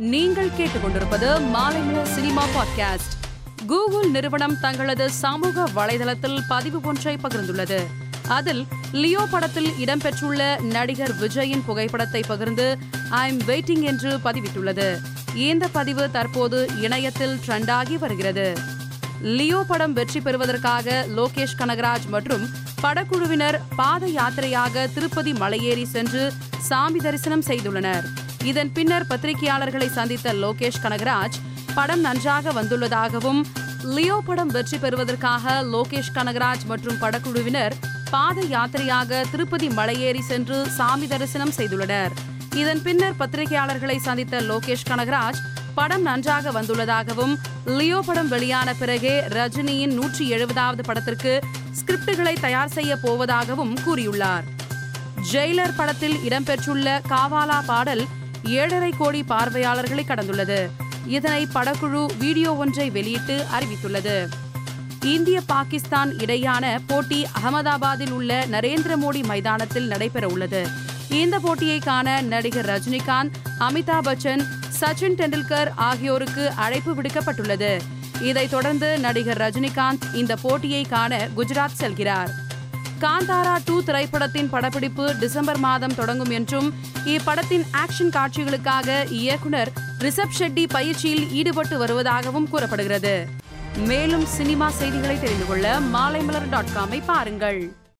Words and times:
நீங்கள் 0.00 0.48
கேட்டுக்கொண்டிருப்பது 0.48 1.40
Maalaimalar 1.54 2.02
cinema 2.02 2.44
podcast. 2.44 3.14
Google 3.66 4.10
நிறுவனம் 4.10 4.60
தங்களது 4.60 5.10
சமூக 5.10 5.68
வலைதளத்தில் 5.74 6.38
பதிவு 6.48 6.80
ஒன்றை 6.82 7.16
பகிர்ந்துள்ளது. 7.16 7.86
அதில் 8.28 8.66
லியோ 8.92 9.26
படத்தில் 9.30 9.68
இடம்பெற்றுள்ள 9.70 10.60
நடிகர் 10.60 11.14
விஜயின் 11.14 11.62
புகைப்படத்தை 11.64 12.24
பகிர்ந்து 12.26 12.78
ஐ 13.10 13.28
எம் 13.28 13.38
வெயிட்டிங் 13.38 13.82
என்று 13.82 14.16
பதிவிட்டுள்ளது. 14.16 14.98
இந்த 15.34 15.68
பதிவு 15.68 16.10
தற்போது 16.10 16.68
இணையத்தில் 16.80 17.38
ட்ரெண்டாகி 17.46 17.98
வருகிறது. 17.98 18.56
லியோ 19.22 19.64
படம் 19.68 19.92
வெற்றி 19.92 20.20
பெறுவதற்காக 20.20 21.06
லோகேஷ் 21.16 21.58
கனகராஜ் 21.58 22.08
மற்றும் 22.08 22.48
படக்குழுவினர் 22.82 23.60
பாத 23.76 24.06
யாத்திரையாக 24.06 24.92
திருப்பதி 24.94 25.32
மலையேறி 25.32 25.84
சென்று 25.84 26.32
சாமி 26.58 26.98
தரிசனம் 26.98 27.42
செய்துள்ளனர். 27.42 28.04
இதன் 28.44 28.72
பின்னர் 28.72 29.06
பத்திரிகையாளர்களை 29.06 29.88
சந்தித்த 29.88 30.32
லோகேஷ் 30.32 30.80
கனகராஜ் 30.82 31.36
படம் 31.74 32.00
நன்றாக 32.00 32.52
வந்துள்ளதாகவும் 32.52 33.44
லியோ 33.82 34.20
படம் 34.26 34.48
வெற்றி 34.48 34.78
பெறுவதற்காக 34.78 35.62
லோகேஷ் 35.62 36.12
கனகராஜ் 36.14 36.64
மற்றும் 36.66 36.98
படக்குழுவினர் 37.00 37.74
பாத 38.10 38.42
யாத்திரையாக 38.42 39.20
திருப்பதி 39.30 39.68
மலையேறி 39.68 40.20
சென்று 40.20 40.66
சாமி 40.68 41.06
தரிசனம் 41.06 41.52
செய்துள்ளனர். 41.56 42.10
இதன் 42.54 42.82
பின்னர் 42.82 43.18
பத்திரிகையாளர்களை 43.18 43.96
சந்தித்த 43.96 44.40
லோகேஷ் 44.40 44.88
கனகராஜ் 44.88 45.40
படம் 45.74 46.02
நன்றாக 46.02 46.52
வந்துள்ளதாகவும் 46.52 47.34
லியோ 47.66 48.00
படம் 48.06 48.28
வெளியான 48.28 48.74
பிறகே 48.74 49.20
ரஜினியின் 49.20 49.94
நூற்றி 49.94 50.32
எழுபதாவது 50.32 50.82
படத்திற்கு 50.82 51.40
ஸ்கிரிப்டுகளை 51.80 52.40
தயார் 52.40 52.68
செய்ய 52.68 52.96
போவதாகவும் 53.02 53.74
கூறியுள்ளார். 53.86 54.42
ஜெயிலர் 55.32 55.76
படத்தில் 55.76 56.16
இடம்பெற்றுள்ள 56.28 57.00
காவாலா 57.08 57.64
பாடல் 57.66 58.06
ஏழரை 58.44 58.94
கோடி 58.98 59.22
பார்வையாளர்களை 59.22 60.04
கடந்துள்ளது. 60.08 60.70
இதனை 61.06 61.48
படக்குழு 61.54 62.18
வீடியோ 62.18 62.54
ஒன்றை 62.54 62.90
வெளியிட்டு 62.90 63.44
அறிவித்துள்ளது. 63.58 64.28
இந்திய 65.04 65.40
பாகிஸ்தான் 65.46 66.10
இடையான 66.10 66.78
போட்டி 66.86 67.26
அகமதாபாத்தில் 67.42 68.10
உள்ள 68.10 68.46
நரேந்திர 68.46 68.96
மோடி 69.02 69.24
மைதானத்தில் 69.24 69.86
நடைபெற 69.86 70.26
உள்ளது. 70.26 70.68
இந்த 71.10 71.38
போட்டியை 71.38 71.78
காண 71.78 72.20
நடிகர் 72.20 72.66
ரஜினிகாந்த் 72.66 73.30
அமிதாப் 73.58 74.02
பச்சன் 74.02 74.46
சச்சின் 74.80 75.14
டெண்டுல்கர் 75.16 75.68
ஆகியோருக்கு 75.74 76.50
அழைப்பு 76.56 76.94
விடுக்கப்பட்டுள்ளது. 76.94 77.80
இதைத் 78.20 78.50
தொடர்ந்து 78.50 78.98
நடிகர் 78.98 79.38
ரஜினிகாந்த் 79.38 80.14
இந்த 80.14 80.36
போட்டியை 80.36 80.82
காண 80.82 81.28
குஜராத் 81.36 81.80
செல்கிறார். 81.80 82.30
காந்தாரா 83.00 83.58
டூ 83.64 83.82
திரைப்படத்தின் 83.82 84.48
படப்பிடிப்பு 84.48 85.14
டிசம்பர் 85.20 85.58
மாதம் 85.58 85.94
தொடங்கும் 85.94 86.30
என்றும் 86.30 86.68
இப்படத்தின் 87.04 87.64
ஆக்ஷன் 87.72 88.12
காட்சிகளுக்காக 88.16 89.10
இயக்குனர் 89.10 89.70
ரிஷப் 89.98 90.36
ஷெட்டி 90.38 90.64
பயிற்சியில் 90.68 91.30
ஈடுபட்டு 91.30 91.86
வருவதாகவும் 91.86 92.48
கூறப்படுகிறது. 92.48 93.26
மேலும் 93.86 94.26
சினிமா 94.26 94.70
செய்திகளை 94.70 95.20
தெரிந்து 95.20 95.46
கொள்ள 95.46 95.80
மாலைமலர் 95.80 96.48
டாட் 96.48 96.72
காமை 96.76 97.02
பாருங்கள். 97.06 97.60